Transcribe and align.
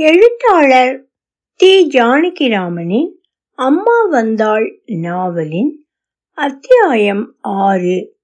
எழுத்தாளர் 0.00 1.06
தி 1.56 1.88
ஜானகிராமனின் 1.88 3.10
அம்மா 3.54 4.04
வந்தாள் 4.10 4.82
நாவலின் 4.86 5.86
அத்தியாயம் 6.32 7.34
ஆறு. 7.40 8.16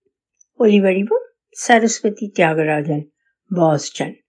ஒலிவடிவம் 0.59 1.27
சரஸ்வதி 1.49 2.33
தியாகராஜன் 2.39 3.04
பாஸ்டன். 3.54 4.23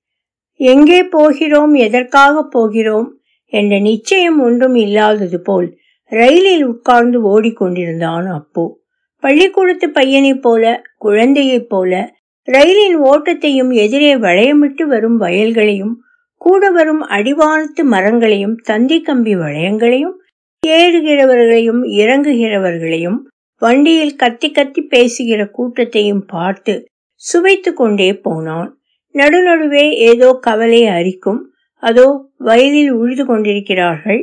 எங்கே 0.53 1.03
போகிறோம்? 1.03 1.73
எதற்காக 1.73 2.43
போகிறோம்? 2.43 3.19
என்ற 3.45 3.79
நிச்சயம் 3.79 4.39
ஒன்றும் 4.39 4.75
இல்லாதது 4.75 5.41
போல் 5.41 5.77
ரயிலில் 6.03 6.63
உட்கார்ந்து 6.63 7.21
ஓடிக்கொண்டிருந்தான் 7.29 8.33
அப்போ. 8.33 8.79
பள்ளிக்கூடத்து 9.19 9.89
பையனைப் 9.89 10.41
போல 10.41 10.81
குழந்தையைப் 10.97 11.69
போல 11.69 12.15
ரயிலின் 12.43 13.01
ஓட்டத்தையும் 13.03 13.73
எதிரே 13.73 14.15
வளையமிட்டு 14.15 14.83
வரும் 14.83 15.17
வயல்களையும் 15.21 16.01
கூட 16.41 16.69
வரும் 16.69 17.03
அடிவானத்து 17.15 17.83
மரங்களையும் 17.83 18.55
தந்தி 18.63 18.97
கம்பி 19.01 19.33
வளையங்களையும் 19.35 20.15
ஏறுகிறவர்களையும் 20.63 21.81
இறங்குகிறவர்களையும் 22.01 23.19
வண்டியில் 23.61 24.15
கத்தி 24.15 24.51
கத்தி 24.51 24.81
பேசுகிற 24.81 25.41
கூட்டத்தையும் 25.47 26.23
பார்த்து 26.27 26.73
சுவைத்து 27.21 27.73
கொண்டே 27.73 28.09
போனான். 28.13 28.69
நடுநடுவே 29.15 29.85
ஏதோ 30.09 30.27
கவலை 30.41 30.81
அரிக்கும் 30.87 31.39
அதோ 31.83 32.07
வயலில் 32.37 32.91
உழுது 32.91 33.23
கொண்டிருக்கிறார்கள். 33.25 34.21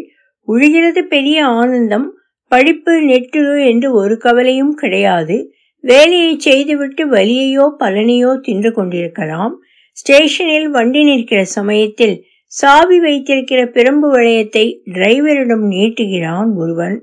உழுகிறது 0.49 1.03
பெரிய 1.15 1.39
ஆனந்தம் 1.61 2.07
படிப்பு 2.53 2.93
நெட்டுரு 3.03 3.55
என்று 3.67 3.89
ஒரு 3.93 4.17
கவலையும் 4.19 4.75
கிடையாது. 4.75 5.37
வேலையை 5.85 6.33
செய்துவிட்டு 6.39 7.03
வலியையோ 7.09 7.65
பலனையோ 7.79 8.31
தின்று 8.41 8.73
கொண்டிருக்கலாம். 8.73 9.55
ஸ்டேஷனில் 9.97 10.69
வண்டி 10.69 11.03
நிற்கிற 11.05 11.41
சமயத்தில் 11.45 12.15
சாவி 12.53 13.01
வைத்திருக்கிற 13.01 13.61
பிரம்பு 13.67 14.09
வளையத்தை 14.15 14.65
டிரைவரிடம் 14.93 15.65
நீட்டுகிறான் 15.69 16.51
ஒருவன். 16.55 16.97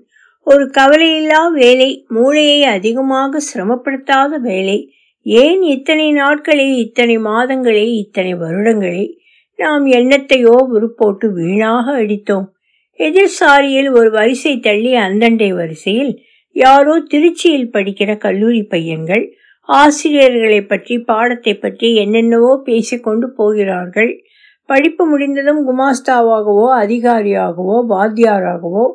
ஒரு 0.47 0.71
கவலையில்லா 0.77 1.41
வேலை 1.53 2.05
மூளையை 2.07 2.63
அதிகமாக 2.65 3.41
சிரமப்படுத்தாத 3.49 4.39
வேலை. 4.41 4.77
ஏன் 5.25 5.61
இத்தனை 5.61 6.07
நாட்களே 6.13 6.67
இத்தனை 6.75 7.17
மாதங்களே 7.17 7.85
இத்தனை 7.93 8.33
வருடங்களே? 8.35 9.05
நாம் 9.59 9.85
எண்ணத்தையோ 9.85 10.55
உருப்போட்டு 10.71 11.27
வீணாக 11.33 11.85
அடித்தோம். 11.93 12.47
எதிர் 12.99 13.35
சாரியில் 13.39 13.89
ஒரு 13.89 14.09
வரிசை 14.11 14.59
தள்ளி 14.59 14.91
அந்தண்டை 14.97 15.49
வரிசையில் 15.53 16.13
யாரோ 16.55 16.93
திருச்சியில் 17.11 17.71
படிக்கிற 17.73 18.17
கல்லூரி 18.17 18.63
பையன்கள் 18.63 19.23
ஆசிரியர்களை 19.69 20.59
பற்றி 20.63 20.95
பாடத்தை 20.99 21.53
பற்றி 21.55 21.87
என்னென்னவோ 21.95 22.51
பேசிக்கொண்டு 22.65 23.27
போகிறார்கள். 23.29 24.11
படிப்பு 24.69 25.03
முடிந்ததும் 25.07 25.61
குமாஸ்தாவாகவோ 25.67 26.67
அதிகாரியாகவோ 26.83 27.77
வாத்தியாராகவோ 27.93 28.85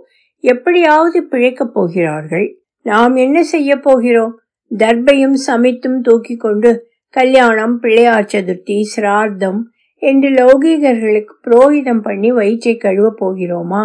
எப்படியாவது 0.45 1.19
பிழைக்கப் 1.23 1.75
போகிறார்கள். 1.75 2.47
நாம் 2.87 3.15
என்ன 3.17 3.39
செய்ய 3.43 3.71
போகிறோம்? 3.77 4.35
தர்பையும் 4.71 5.37
சமைத்தும் 5.47 5.99
தூக்கி 6.01 6.35
கொண்டு 6.37 6.71
கல்யாணம் 7.15 7.75
பிள்ளையார் 7.79 8.31
சதுர்த்தி 8.33 8.77
சிரார்த்தம் 8.95 9.61
என்று 10.03 10.29
லௌகீகர்களுக்கு 10.31 11.35
புரோகிதம் 11.47 12.03
பண்ணி 12.03 12.31
வயிற்றை 12.31 12.75
கழுவ 12.77 13.07
போகிறோமா? 13.21 13.85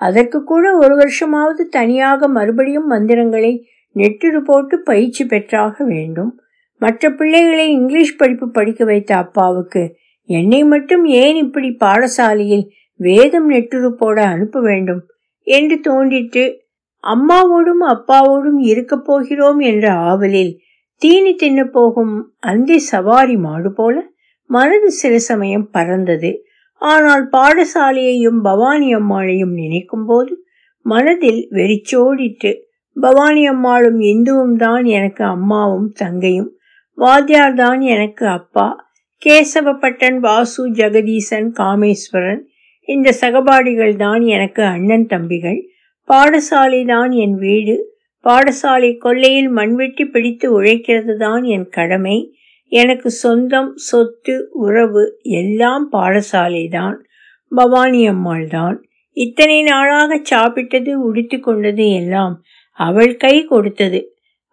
அதற்கு 0.00 0.38
கூட 0.44 0.64
ஒரு 0.76 0.94
வருஷமாவது 0.96 1.62
தனியாக 1.70 2.28
மறுபடியும் 2.28 2.86
மந்திரங்களை 2.86 3.52
நெட்டுரு 3.98 4.40
போட்டு 4.40 4.76
பயிற்சி 4.82 5.24
பெற்றாக 5.24 5.84
வேண்டும். 5.84 6.32
மற்ற 6.82 7.10
பிள்ளைகளை 7.10 7.66
இங்கிலீஷ் 7.70 8.16
படிப்பு 8.16 8.46
படிக்க 8.50 8.84
வைத்த 8.84 9.10
அப்பாவுக்கு 9.16 9.82
என்னை 10.28 10.60
மட்டும் 10.64 11.04
ஏன் 11.04 11.36
இப்படி 11.36 11.68
பாடசாலையில் 11.80 12.64
வேதம் 13.00 13.48
நெட்டுரு 13.50 13.90
போட 13.90 14.18
அனுப்ப 14.26 14.60
வேண்டும் 14.60 15.02
என்று 15.46 15.76
தோன்றிட்டு 15.88 16.44
அம்மாவோடும் 17.04 17.82
அப்பாவோடும் 17.88 18.60
இருக்கப் 18.70 19.04
போகிறோம் 19.04 19.60
என்ற 19.60 19.86
ஆவலில் 19.92 20.52
தீனி 21.02 21.32
தின்ன 21.34 21.60
போகும் 21.64 22.14
அந்தி 22.38 22.78
சவாரி 22.92 23.36
மாடு 23.36 23.70
போல 23.72 23.96
மனது 24.50 24.90
சில 24.90 25.14
சமயம் 25.18 25.68
பறந்தது. 25.70 26.30
ஆனால் 26.82 27.24
பாடசாலையையும் 27.32 28.40
பவானி 28.42 28.88
அம்மாளையும் 28.94 29.54
நினைக்கும் 29.60 30.06
போது 30.06 30.32
மனதில் 30.86 31.40
வெறிச்சோடிட்டு 31.50 32.52
பவானி 33.00 33.42
அம்மாளும் 33.46 34.00
இந்துவும் 34.12 34.56
தான் 34.56 34.84
எனக்கு 34.84 35.24
அம்மாவும் 35.24 35.92
தங்கையும். 35.92 36.50
வாத்தியார் 36.98 37.54
தான் 37.54 37.80
எனக்கு 37.94 38.26
அப்பா. 38.28 38.68
கேசவப்பட்டன் 39.22 40.18
வாசு 40.18 40.62
ஜெகதீசன் 40.70 41.48
காமேஸ்வரன். 41.60 42.40
இந்த 42.88 43.08
சகபாடிகள் 43.20 43.94
தான் 43.96 44.22
எனக்கு 44.36 44.62
அண்ணன் 44.62 45.06
தம்பிகள். 45.06 45.60
பாடசாலை 46.08 46.84
தான் 46.84 47.10
என் 47.24 47.36
வீடு. 47.36 47.76
பாடசாலை 48.26 48.90
கொல்லையில் 48.96 49.50
மண்வெட்டி 49.50 50.04
பிடித்து 50.04 50.46
உழைக்கிறது 50.52 51.16
தான் 51.16 51.42
என் 51.42 51.68
கடமை. 51.68 52.18
எனக்கு 52.72 53.10
சொந்தம் 53.10 53.70
சொத்து 53.88 54.34
உறவு 54.52 55.04
எல்லாம் 55.22 55.84
பாடசாலை 55.92 56.68
தான். 56.68 56.96
பவானி 57.52 58.06
அம்மாள் 58.06 58.46
தான். 58.48 58.76
இத்தனை 59.16 59.62
நாளாக 59.62 60.20
சாப்பிட்டது 60.30 60.92
உடுத்தி 61.08 61.38
கொண்டது 61.38 61.86
எல்லாம் 61.90 62.34
அவள் 62.78 63.12
கை 63.16 63.36
கொடுத்தது. 63.44 64.00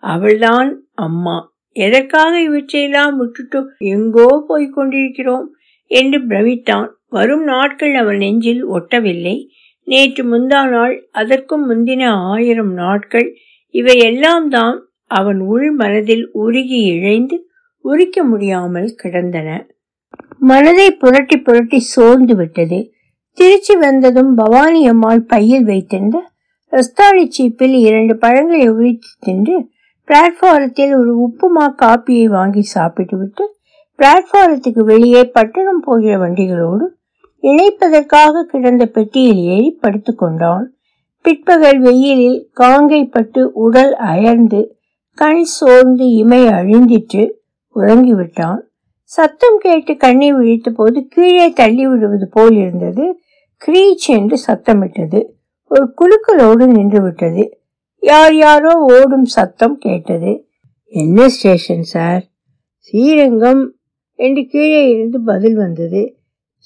அவள்தான் 0.03 0.69
அம்மா. 0.93 1.37
எதற்காக 1.75 2.33
இவற்றையெல்லாம் 2.41 3.15
விட்டுட்டு 3.17 3.59
எங்கோ 3.77 4.27
போய்க் 4.47 4.73
கொண்டிருக்கிறோம்? 4.73 5.47
என்று 5.91 6.19
பிரமித்தான். 6.27 6.87
வரும் 7.09 7.43
நாட்கள் 7.43 7.93
அவன் 7.95 8.17
நெஞ்சில் 8.17 8.61
ஒட்டவில்லை. 8.67 9.35
நேற்று 9.87 10.23
முந்தா 10.23 10.61
நாள் 10.69 10.95
அதற்கும் 11.11 11.65
முந்தின 11.69 12.03
ஆயிரம் 12.31 12.73
நாட்கள் 12.73 13.27
இவையெல்லாம் 13.73 14.47
தான் 14.49 14.77
அவன் 15.11 15.39
உள் 15.45 15.71
மனதில் 15.71 16.25
உருகி 16.33 16.79
இழைந்து 16.93 17.37
உரிக்க 17.85 18.23
முடியாமல் 18.23 18.89
கிடந்தன. 18.95 19.49
மனதை 20.41 20.87
புரட்டி 20.91 21.37
புரட்டி 21.37 21.79
சோர்ந்து 21.79 22.35
விட்டது. 22.35 22.79
திருச்சி 23.37 23.73
வந்ததும் 23.75 24.31
பவானி 24.35 24.81
அம்மாள் 24.87 25.23
பையில் 25.23 25.65
வைத்திருந்த 25.65 26.17
ரஸ்தாளி 26.71 27.25
சீப்பில் 27.37 27.75
இரண்டு 27.79 28.17
பழங்களை 28.17 28.69
உரித்து 28.69 29.09
தின்று 29.19 29.69
பிளாட்ஃபாரத்தில் 30.07 30.93
ஒரு 30.97 31.11
உப்புமா 31.27 31.65
காப்பியை 31.81 32.25
வாங்கி 32.25 32.61
சாப்பிட்டுவிட்டு 32.61 33.43
பிளாட்ஃபாரத்துக்கு 33.99 34.83
வெளியே 34.83 35.23
பட்டணம் 35.23 35.79
போகிற 35.79 36.17
வண்டிகளோடு 36.17 36.85
இணைப்பதற்காக 37.43 38.43
கிடந்த 38.43 38.85
பெட்டியில் 38.85 39.41
ஏறி 39.45 39.79
படுத்துக்கொண்டான் 39.81 40.65
பிற்பகல் 41.21 41.79
வெயிலில் 41.79 42.49
காங்கைப்பட்டு 42.59 43.43
உடல் 43.43 43.93
அயர்ந்து 43.95 44.77
கண் 45.17 45.43
சோர்ந்து 45.43 46.07
இமை 46.11 46.41
அழிந்திட்டு 46.47 47.31
உறங்கிவிட்டான் 47.75 48.59
சத்தம் 49.03 49.57
கேட்டு 49.57 49.97
கண்ணை 49.97 50.33
விழித்த 50.33 50.69
போது 50.71 51.07
கீழே 51.07 51.47
தள்ளி 51.53 51.87
விடுவது 51.87 52.27
போல் 52.31 52.55
இருந்தது. 52.55 53.05
கிரீச் 53.61 54.07
என்று 54.07 54.37
சத்தமிட்டது. 54.47 55.19
ஒரு 55.67 55.93
குலுக்கலோடு 56.01 56.65
நின்று 56.67 57.01
விட்டது 57.01 57.59
யார் 57.99 58.35
யாரோ 58.35 58.71
ஓடும் 58.77 59.25
சத்தம் 59.25 59.77
கேட்டது. 59.77 60.47
என்ன 60.85 61.27
ஸ்டேஷன் 61.27 61.81
சார்? 61.81 62.23
ஸ்ரீரங்கம் 62.77 63.75
என்று 64.15 64.45
கீழே 64.45 64.89
இருந்து 64.89 65.21
பதில் 65.21 65.55
வந்தது. 65.55 66.17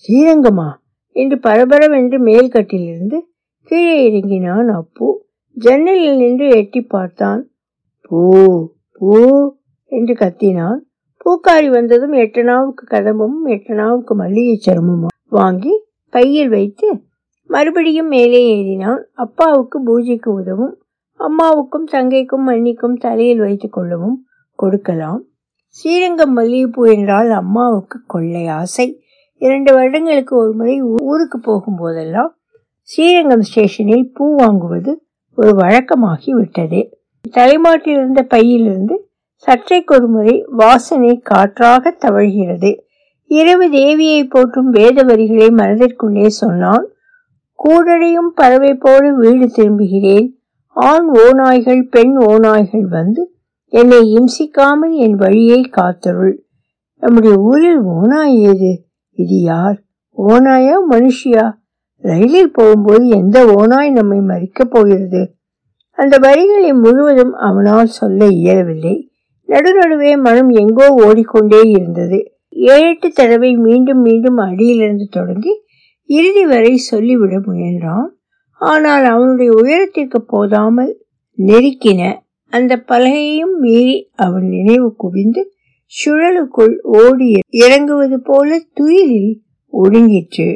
ஸ்ரீரங்கமா? 0.02 0.74
என்று 1.12 1.40
பரபரவென்று 1.44 2.18
மேல்கட்டிலிருந்து 2.24 3.18
கீழே 3.64 4.04
இறங்கினான் 4.04 4.68
அப்பு. 4.68 5.26
ஜன்னலில் 5.54 6.18
நின்று 6.18 6.50
எட்டி 6.50 6.82
பார்த்தான். 6.82 7.50
பூ 8.02 8.72
பூ 8.92 9.54
என்று 9.86 10.14
கத்தினான். 10.14 10.80
பூக்காரி 11.26 11.70
வந்ததும் 11.70 12.14
எட்டனாவுக்கு 12.14 12.84
கதம்பும் 12.90 13.40
எட்டனாவுக்கு 13.46 14.14
மல்லிகை 14.14 14.60
சருமும்? 14.68 15.06
வாங்கி 15.30 15.84
பையில் 16.10 16.50
வைத்து 16.50 17.02
மறுபடியும் 17.50 18.08
மேலே 18.08 18.42
ஏறினான். 18.56 19.02
அப்பாவுக்கு 19.14 19.78
பூஜைக்கு 19.84 20.30
உதவும் 20.34 20.76
அம்மாவுக்கும் 21.20 21.88
தங்கைக்கும் 21.92 22.46
மன்னிக்கும் 22.48 22.98
தலையில் 22.98 23.40
வைத்துக் 23.40 23.74
கொள்ளவும் 23.74 24.18
கொடுக்கலாம். 24.60 25.20
ஸ்ரீரங்கம் 25.78 26.34
மல்லிகைப்பூ 26.38 26.84
என்றால் 26.96 27.30
அம்மாவுக்கு 27.32 27.98
கொள்ளை 28.08 28.44
ஆசை. 28.60 28.88
இரண்டு 29.42 29.74
வருடங்களுக்கு 29.74 30.34
ஒரு 30.38 30.52
முறை 30.54 30.76
ஊருக்கு 30.82 31.38
போகும்போதெல்லாம் 31.48 32.32
ஸ்ரீரங்கம் 32.82 33.46
ஸ்டேஷனில் 33.50 34.06
பூ 34.14 34.26
வாங்குவது 34.36 34.92
ஒரு 35.38 35.52
வழக்கமாகி 35.58 36.32
விட்டது. 36.32 36.80
தலைமாட்டிலிருந்த 37.38 38.22
பையிலிருந்து 38.34 38.96
சற்றைக்கு 39.46 39.92
ஒரு 39.96 40.08
முறை 40.08 40.36
வாசனை 40.62 41.12
காற்றாக 41.30 41.92
தவழ்கிறது. 42.06 42.72
இரவு 43.32 43.66
தேவியை 43.72 44.22
போற்றும் 44.30 44.70
வேத 44.70 45.04
வரிகளை 45.04 45.48
மனதிற்குள்ளே 45.60 46.28
சொன்னான் 46.42 46.86
கூடடையும் 47.64 48.32
பறவை 48.36 48.74
போல 48.74 49.14
வீடு 49.14 49.50
திரும்புகிறேன். 49.56 50.28
ஆண் 50.68 51.10
ஓநாய்கள் 51.14 51.82
பெண் 51.90 52.18
ஓநாய்கள் 52.18 52.82
வந்து 52.82 53.34
என்னை 53.66 54.16
இம்சிக்காமல் 54.16 54.94
என் 54.94 55.16
வழியை 55.16 55.70
காத்தருள். 55.78 56.38
நம்முடைய 56.96 57.36
ஊரில் 57.36 57.82
ஓநாய் 57.82 58.42
ஏது 58.42 58.86
இது 59.12 59.42
யார்? 59.42 59.82
ஓநாயா 60.18 60.76
மனுஷியா? 60.90 61.52
ரயிலில் 62.02 62.52
போகும்போது 62.52 63.08
எந்த 63.08 63.54
ஓநாய் 63.56 63.92
நம்மை 63.92 64.20
மறிக்கப் 64.20 64.70
போகிறது? 64.70 65.34
அந்த 65.92 66.18
வரிகளை 66.18 66.74
முழுவதும் 66.74 67.34
அவனால் 67.34 67.86
சொல்ல 67.86 68.26
இயலவில்லை. 68.26 69.12
நடுநடுவே 69.48 70.22
மனம் 70.22 70.50
எங்கோ 70.50 70.88
ஓடிக்கொண்டே 70.88 71.62
இருந்தது. 71.62 72.34
ஏழெட்டு 72.50 73.12
தடவை 73.12 73.56
மீண்டும் 73.56 74.02
மீண்டும் 74.02 74.38
அடியிலிருந்து 74.38 75.08
தொடங்கி 75.12 75.62
இறுதி 76.10 76.46
வரை 76.46 76.74
சொல்லிவிட 76.92 77.34
முயன்றான். 77.40 78.10
ஆனால் 78.62 79.06
அவனுடைய 79.06 79.52
உயரத்திற்கு 79.62 80.20
போதாமல் 80.26 80.92
நெருக்கின 81.38 82.02
அந்த 82.54 82.74
பலகையையும் 82.88 83.56
மீறி 83.60 83.98
அவன் 84.16 84.48
நினைவு 84.48 84.96
குவிந்து 84.96 85.42
சுழலுக்குள் 85.92 86.74
ஓடி 86.82 87.30
இறங்குவது 87.50 88.18
போல 88.22 88.58
துயிலில் 88.74 89.32
ஒடுங்கிற்று. 89.74 90.50